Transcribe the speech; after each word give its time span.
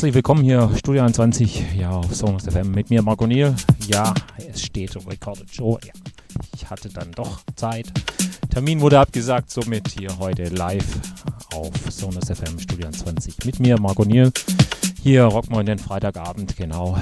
Herzlich 0.00 0.14
willkommen 0.14 0.42
hier, 0.42 0.70
Studio 0.78 1.02
21, 1.02 1.74
ja, 1.78 1.90
auf 1.90 2.14
Songs 2.14 2.44
FM 2.44 2.70
mit 2.70 2.88
mir, 2.88 3.02
Marco 3.02 3.26
Niel. 3.26 3.54
Ja, 3.86 4.14
es 4.50 4.62
steht 4.62 4.96
Recorded 4.96 5.54
Show. 5.54 5.78
Ja, 5.84 5.92
ich 6.54 6.70
hatte 6.70 6.88
dann 6.88 7.12
doch 7.12 7.40
Zeit. 7.54 7.92
Termin 8.48 8.80
wurde 8.80 8.98
abgesagt, 8.98 9.50
somit 9.50 9.88
hier 9.88 10.18
heute 10.18 10.44
live 10.44 10.86
auf 11.54 11.70
Sonus 11.90 12.30
FM 12.30 12.58
Studio 12.58 12.86
21 12.86 13.44
mit 13.44 13.60
mir, 13.60 13.78
Marco 13.78 14.06
Niel. 14.06 14.32
Hier 15.02 15.24
rocken 15.24 15.54
wir 15.54 15.64
den 15.64 15.78
Freitagabend, 15.78 16.56
genau. 16.56 16.96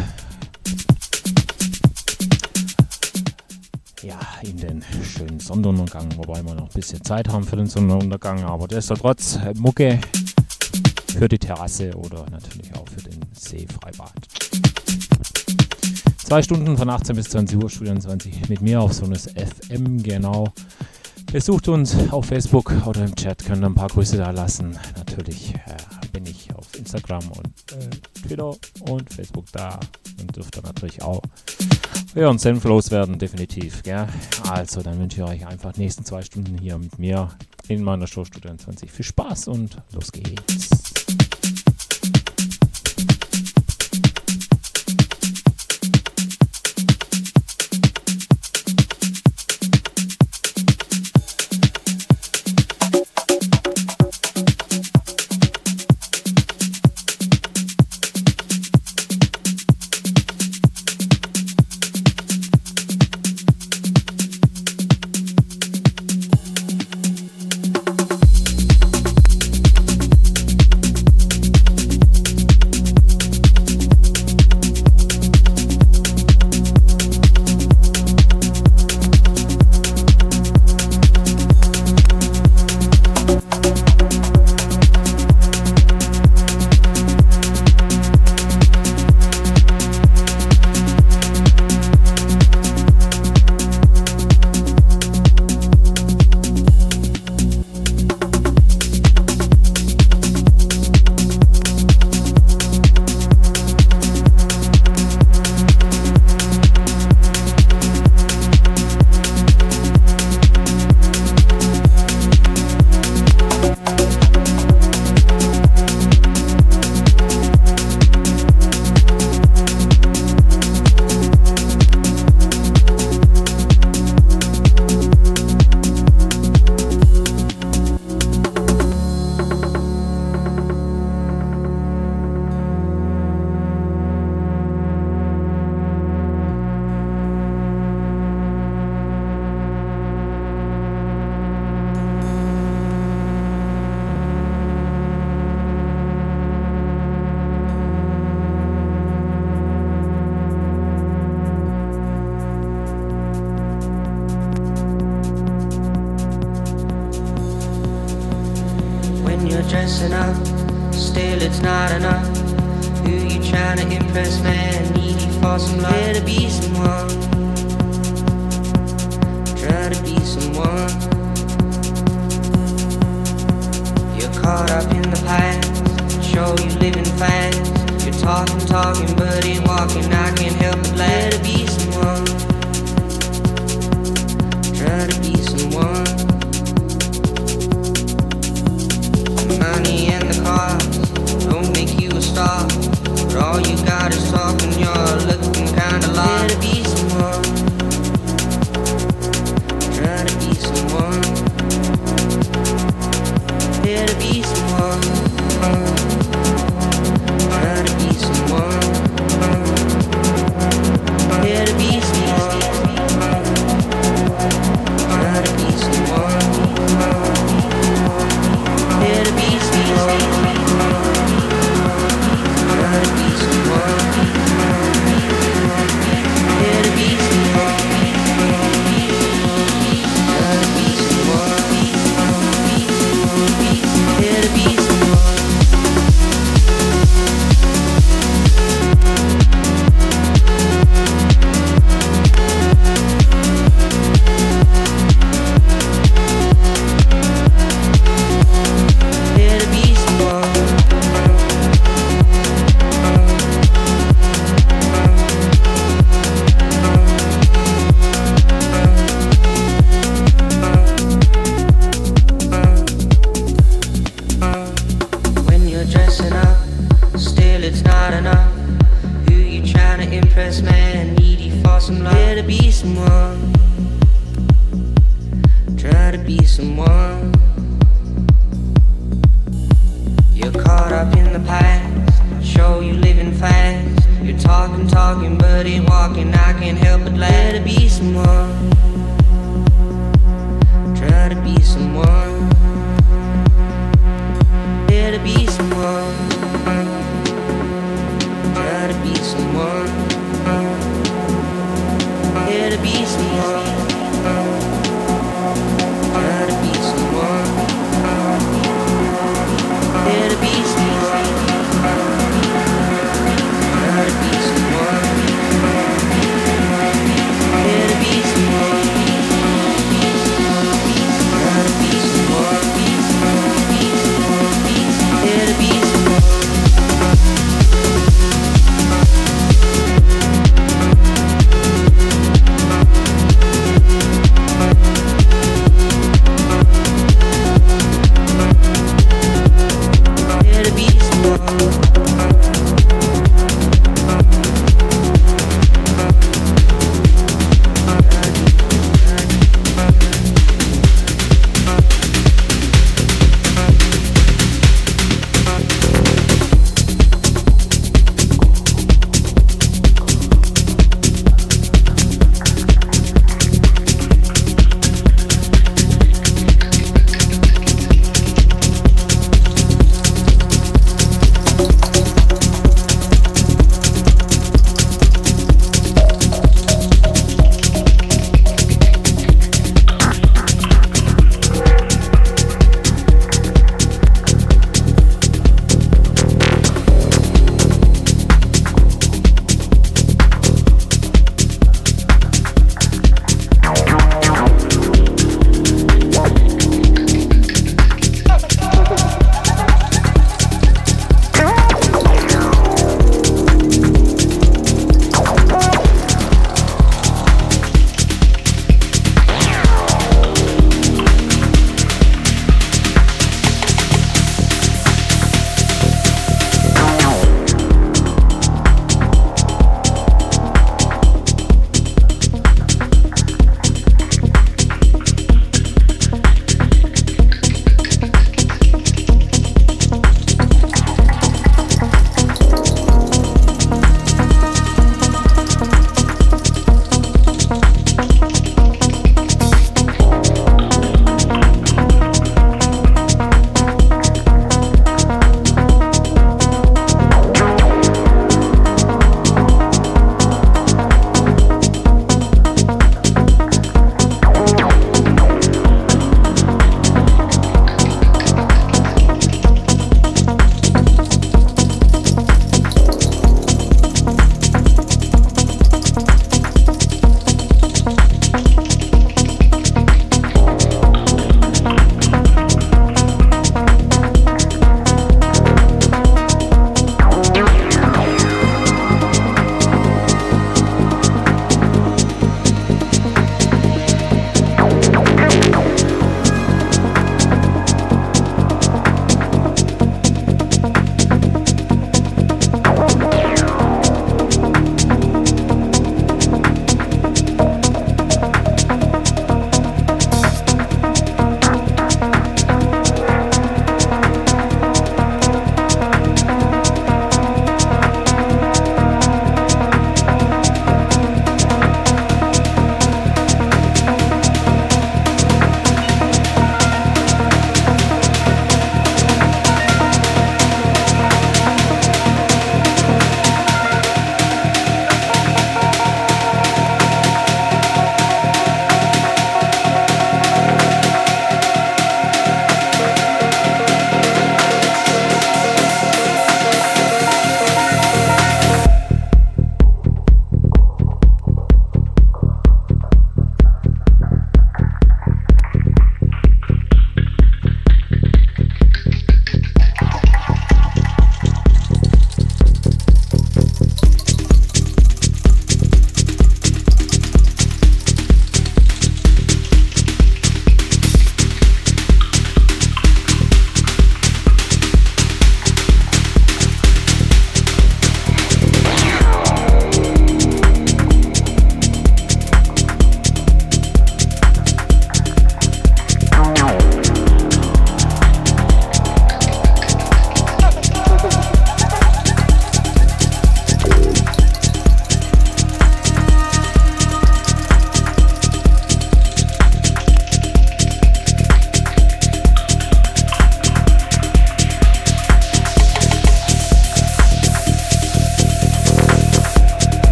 Ja, 4.03 4.19
in 4.42 4.56
den 4.56 4.84
schönen 5.04 5.38
Sonnenuntergang, 5.38 6.09
wobei 6.16 6.42
wir 6.42 6.56
noch 6.56 6.66
ein 6.66 6.75
bisschen 6.75 7.04
Zeit 7.04 7.28
haben 7.28 7.44
für 7.44 7.54
den 7.54 7.69
Sonnenuntergang, 7.69 8.42
aber 8.42 8.66
trotz 8.66 9.38
Mucke 9.54 10.00
für 11.19 11.28
die 11.28 11.38
Terrasse 11.38 11.97
oder 11.97 12.26
natürlich 12.30 12.72
Seefreibad. 13.48 14.12
Zwei 16.19 16.42
Stunden 16.42 16.76
von 16.76 16.91
18 16.91 17.16
bis 17.16 17.31
20 17.31 17.62
Uhr, 17.62 17.70
Studio 17.70 17.98
20 17.98 18.50
mit 18.50 18.60
mir 18.60 18.81
auf 18.81 18.92
Sonus 18.92 19.28
FM, 19.28 20.03
genau. 20.03 20.53
Besucht 21.32 21.69
uns 21.69 21.97
auf 22.10 22.26
Facebook 22.26 22.72
oder 22.86 23.04
im 23.04 23.14
Chat, 23.14 23.44
könnt 23.44 23.64
ein 23.64 23.75
paar 23.75 23.88
Grüße 23.88 24.19
da 24.19 24.31
lassen. 24.31 24.78
Natürlich 24.97 25.54
äh, 25.54 26.06
bin 26.12 26.26
ich 26.26 26.54
auf 26.54 26.66
Instagram 26.76 27.25
und 27.28 27.72
äh, 27.72 27.88
Twitter 28.26 28.54
und 28.80 29.12
Facebook 29.12 29.47
da 29.53 29.80
und 30.21 30.36
dürft 30.36 30.56
ihr 30.56 30.62
natürlich 30.62 31.03
auch 31.03 31.22
hören, 32.15 32.39
Senf 32.39 32.65
loswerden, 32.65 33.18
definitiv. 33.18 33.83
Gell? 33.83 34.06
Also, 34.51 34.83
dann 34.83 34.98
wünsche 34.98 35.22
ich 35.22 35.28
euch 35.28 35.47
einfach 35.47 35.77
nächsten 35.77 36.04
zwei 36.04 36.22
Stunden 36.22 36.59
hier 36.59 36.77
mit 36.77 36.98
mir 36.98 37.28
in 37.68 37.83
meiner 37.83 38.06
Show 38.06 38.24
Studio 38.24 38.54
20. 38.54 38.91
Viel 38.91 39.04
Spaß 39.04 39.48
und 39.48 39.77
los 39.92 40.12
geht's. 40.12 40.78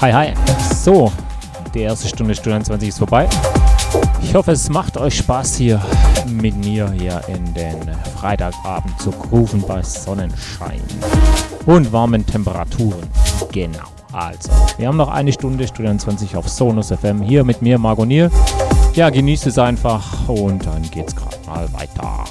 Hi, 0.00 0.12
hi. 0.12 0.32
So, 0.76 1.10
die 1.74 1.80
erste 1.80 2.06
Stunde 2.06 2.32
Stunde 2.32 2.62
20 2.62 2.88
ist 2.88 2.98
vorbei. 2.98 3.28
Ich 4.22 4.32
hoffe, 4.32 4.52
es 4.52 4.68
macht 4.68 4.96
euch 4.96 5.16
Spaß 5.16 5.56
hier 5.56 5.82
mit 6.24 6.56
mir 6.64 6.88
hier 6.92 7.20
in 7.26 7.52
den 7.52 7.76
Freitagabend 8.16 8.96
zu 9.00 9.10
grooven 9.10 9.60
bei 9.60 9.82
Sonnenschein 9.82 10.80
und 11.66 11.92
warmen 11.92 12.24
Temperaturen. 12.24 13.08
Genau. 13.50 13.88
Also, 14.12 14.50
wir 14.76 14.86
haben 14.86 14.98
noch 14.98 15.08
eine 15.08 15.32
Stunde 15.32 15.66
Studio 15.66 15.96
20 15.96 16.36
auf 16.36 16.48
Sonus 16.48 16.92
FM 16.92 17.20
hier 17.20 17.42
mit 17.42 17.60
mir, 17.60 17.76
Margonier. 17.76 18.30
Ja, 18.94 19.10
genießt 19.10 19.48
es 19.48 19.58
einfach 19.58 20.28
und 20.28 20.64
dann 20.64 20.82
geht's 20.92 21.16
gerade 21.16 21.38
mal 21.44 21.68
weiter. 21.72 22.24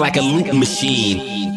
Like 0.00 0.16
a 0.16 0.22
loop 0.22 0.52
machine. 0.54 1.49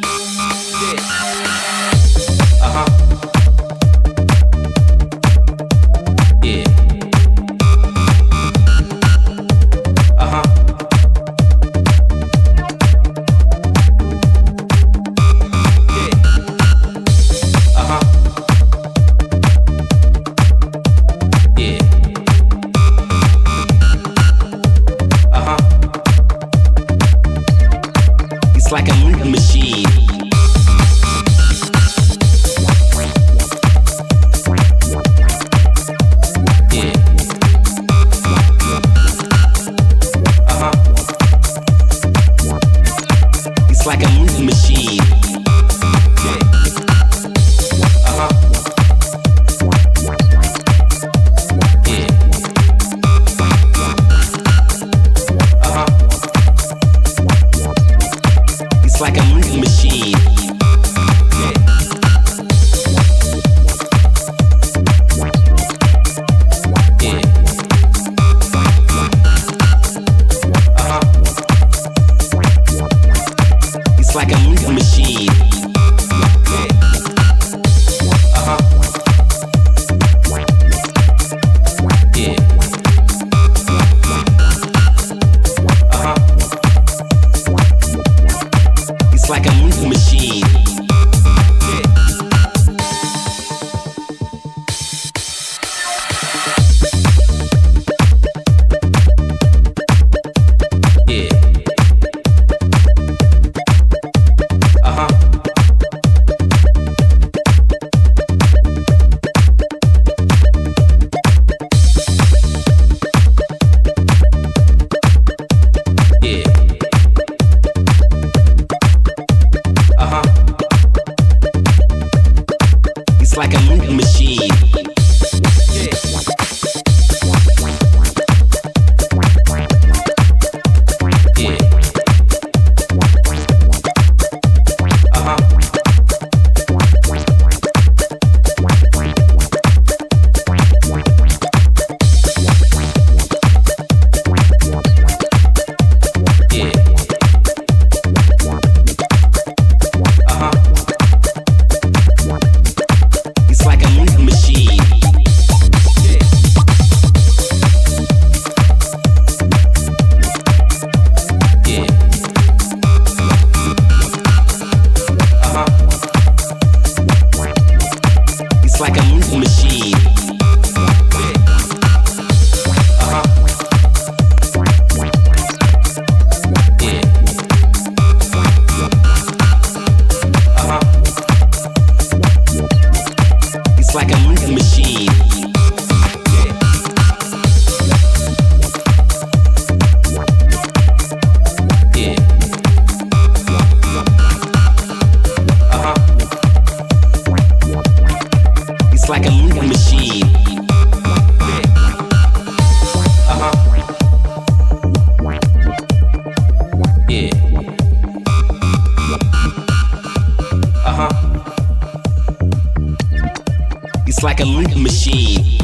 like 214.24 214.40
a 214.40 214.45
loop 214.45 214.76
machine. 214.78 215.62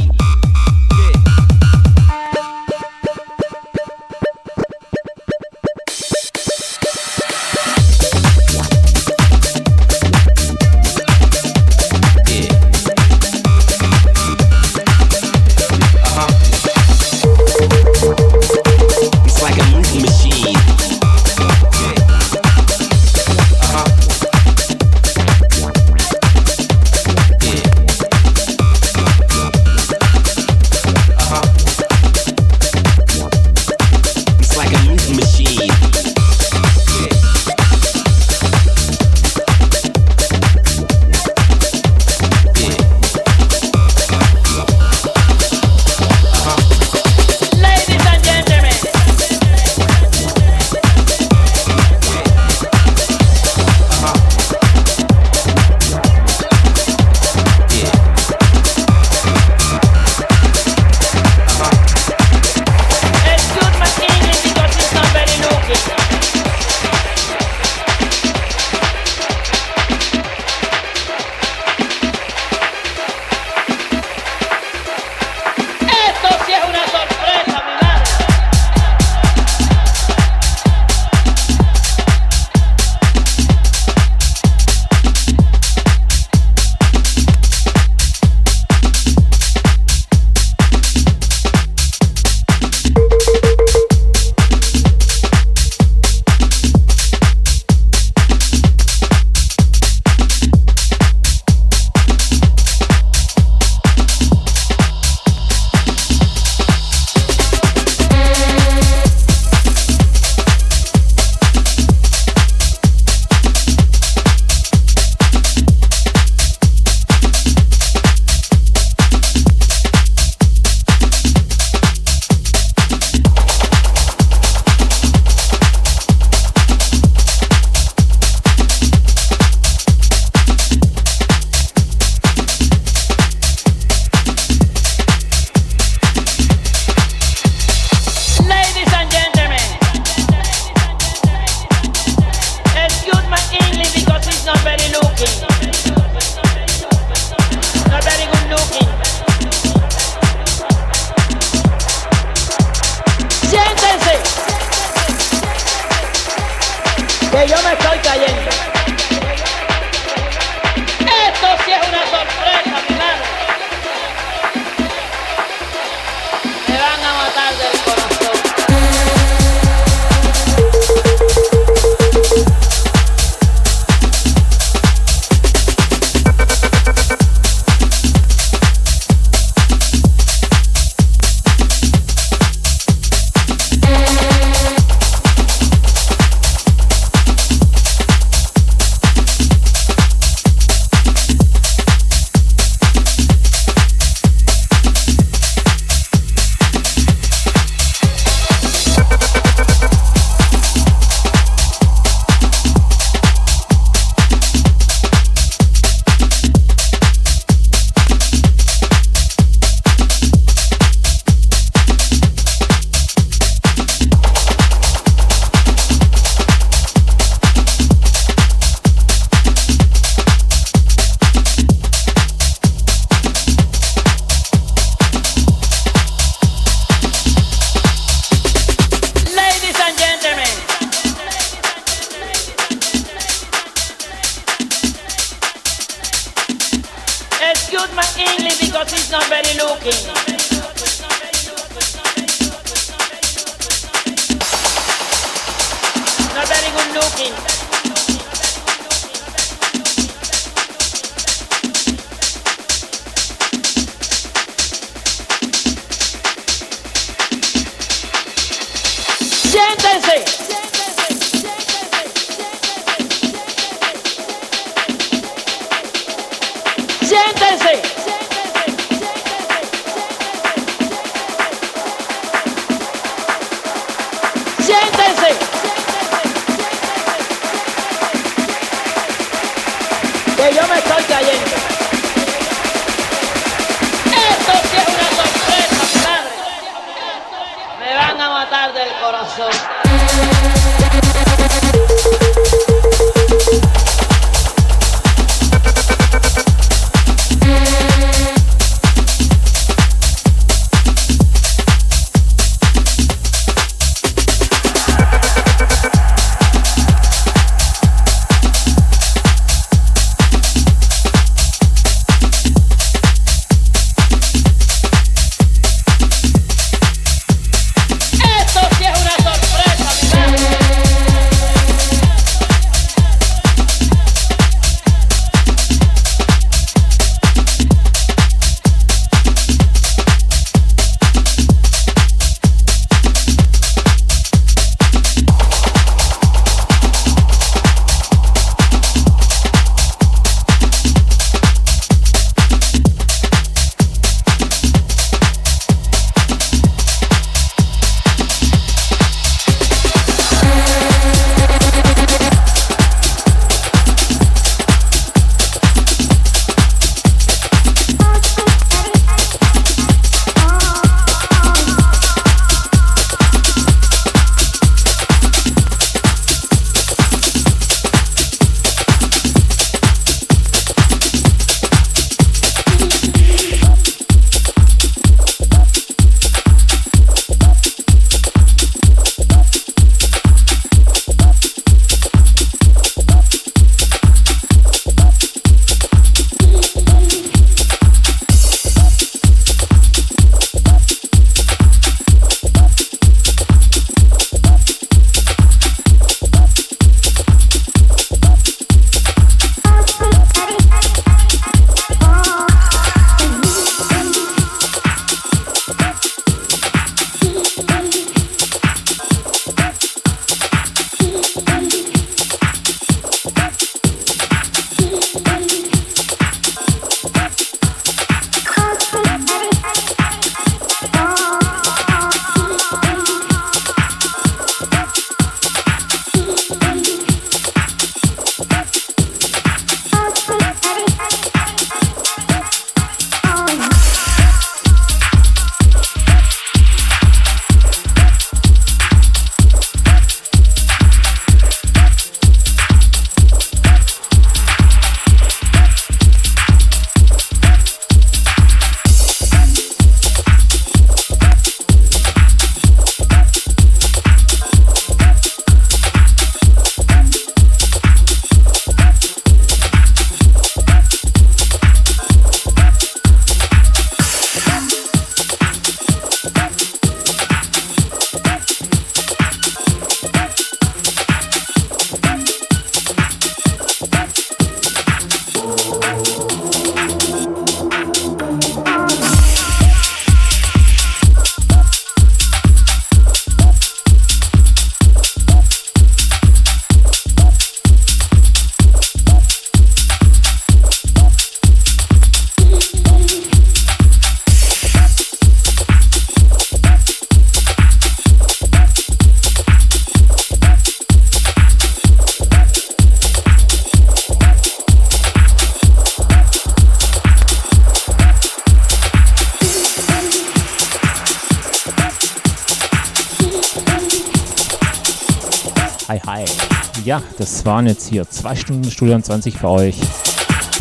Waren 517.45 517.67
jetzt 517.67 517.87
hier 517.87 518.09
zwei 518.09 518.35
Stunden 518.35 518.69
Studio 518.71 518.99
20 518.99 519.37
für 519.37 519.49
euch. 519.49 519.75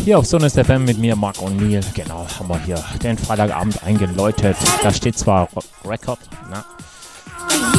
Hier 0.03 0.19
auf 0.19 0.25
Sonnes 0.25 0.53
FM 0.53 0.85
mit 0.85 0.97
mir, 0.97 1.15
Marc 1.15 1.37
O'Neill. 1.37 1.83
Genau, 1.93 2.25
haben 2.37 2.49
wir 2.49 2.59
hier 2.65 2.83
den 3.03 3.17
Freitagabend 3.17 3.83
eingeläutet. 3.83 4.55
Da 4.83 4.93
steht 4.93 5.17
zwar 5.17 5.49
Record, 5.85 6.19
na, 6.49 6.63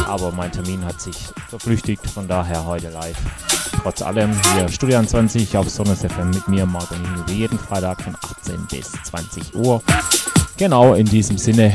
aber 0.07 0.33
mein 0.33 0.51
Termin 0.51 0.85
hat 0.85 1.01
sich 1.01 1.17
verflüchtigt, 1.49 2.07
von 2.07 2.27
daher 2.29 2.67
heute 2.67 2.91
live. 2.91 3.17
Trotz 3.83 4.03
allem 4.03 4.31
hier 4.55 4.69
Studio 4.69 5.03
20 5.03 5.57
auf 5.57 5.71
Sonnes 5.71 6.01
FM 6.01 6.31
mit 6.31 6.49
mir, 6.49 6.67
Marc 6.67 6.91
O'Neill, 6.91 7.29
wie 7.29 7.39
jeden 7.39 7.59
Freitag 7.59 8.03
von 8.03 8.17
18 8.17 8.67
bis 8.71 8.93
20 9.05 9.55
Uhr. 9.55 9.83
Genau, 10.57 10.95
in 10.95 11.07
diesem 11.07 11.39
Sinne 11.39 11.73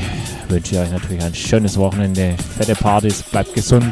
wünsche 0.50 0.76
ich 0.76 0.82
euch 0.82 0.92
natürlich 0.92 1.24
ein 1.24 1.34
schönes 1.34 1.78
Wochenende, 1.78 2.36
fette 2.58 2.76
Partys, 2.76 3.24
bleibt 3.24 3.54
gesund. 3.54 3.86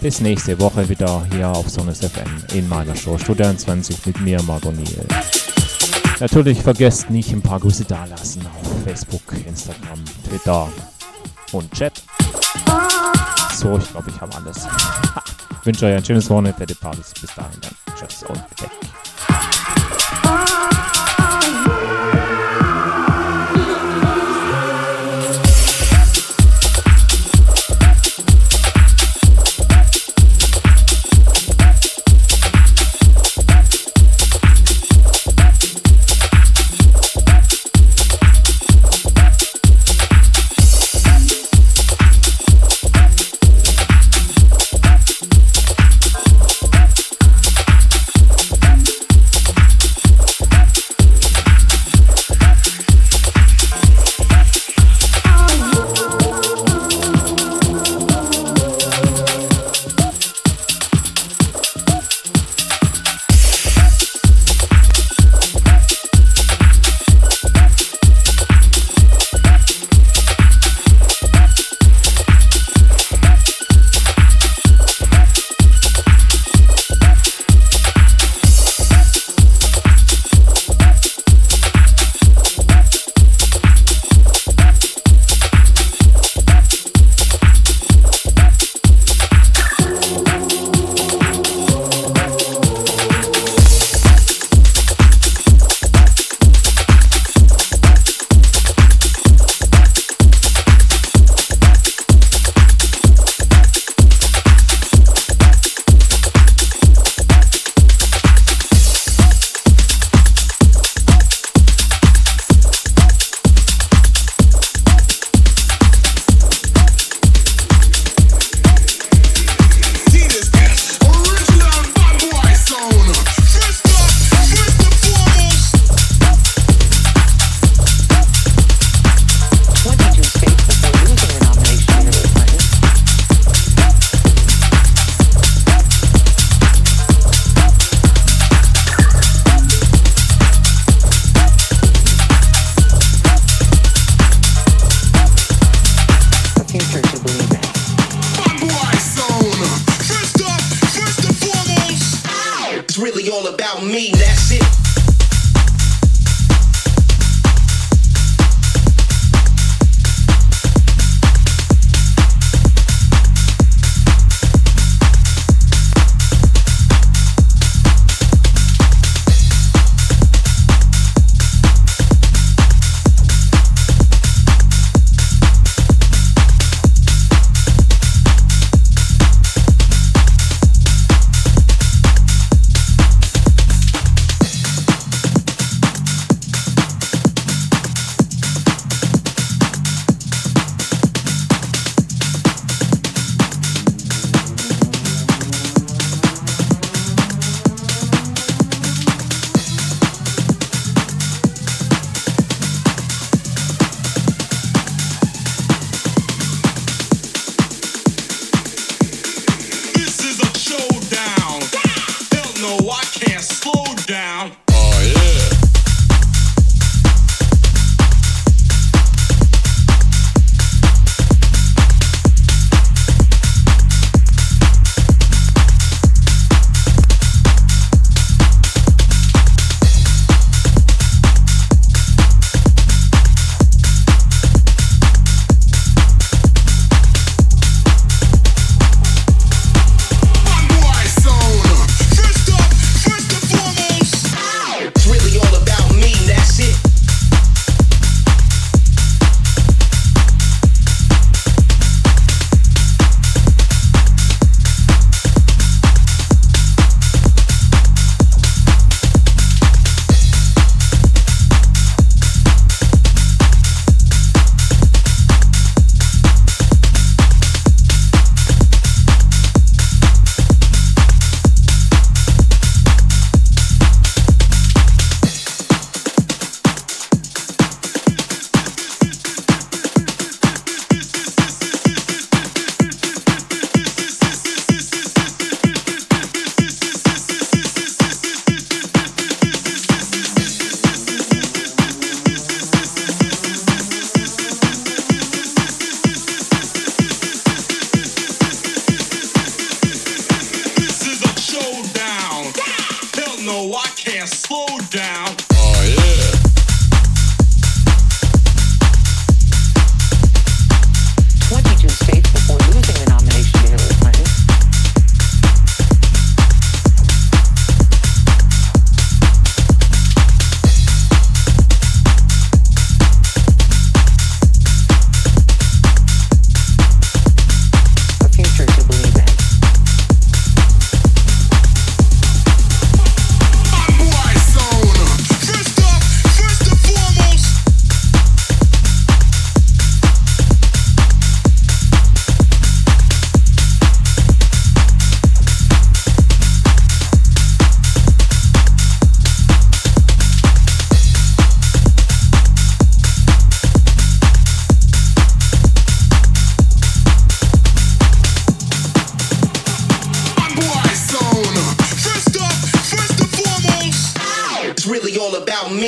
Bis 0.00 0.20
nächste 0.20 0.58
Woche 0.60 0.88
wieder 0.88 1.26
hier 1.32 1.48
auf 1.48 1.68
Sonnes 1.68 2.00
FM 2.00 2.28
in 2.54 2.68
meiner 2.68 2.94
Show 2.94 3.18
Studio 3.18 3.52
20 3.52 4.06
mit 4.06 4.20
mir, 4.20 4.42
Marc 4.42 4.64
O'Neill. 4.64 5.06
Natürlich 6.20 6.62
vergesst 6.62 7.10
nicht 7.10 7.32
ein 7.32 7.42
paar 7.42 7.60
Grüße 7.60 7.84
dalassen 7.84 8.42
auf 8.46 8.84
Facebook, 8.84 9.22
Instagram, 9.46 10.04
Twitter 10.28 10.68
und 11.52 11.70
Chat. 11.72 12.02
So, 13.54 13.76
ich 13.78 13.90
glaube, 13.90 14.10
ich 14.10 14.20
habe 14.20 14.34
alles. 14.36 14.66
Ha, 15.16 15.22
wünsche 15.64 15.86
euch 15.86 15.96
ein 15.96 16.04
schönes 16.04 16.28
Wochenende, 16.28 16.58
fette 16.58 16.74
Partys. 16.74 17.12
Bis 17.20 17.34
dahin 17.34 17.60
dann. 17.60 17.96
Tschüss 17.96 18.22
und 18.24 18.36
weg. 18.36 18.70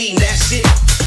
mean 0.09 0.17
that 0.17 0.39
shit. 0.39 0.98